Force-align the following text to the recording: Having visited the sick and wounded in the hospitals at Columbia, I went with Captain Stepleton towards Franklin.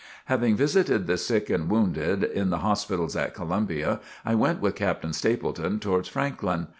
Having 0.25 0.55
visited 0.55 1.05
the 1.05 1.15
sick 1.15 1.47
and 1.51 1.69
wounded 1.69 2.23
in 2.23 2.49
the 2.49 2.57
hospitals 2.65 3.15
at 3.15 3.35
Columbia, 3.35 3.99
I 4.25 4.33
went 4.33 4.59
with 4.59 4.73
Captain 4.73 5.13
Stepleton 5.13 5.79
towards 5.79 6.09
Franklin. 6.09 6.69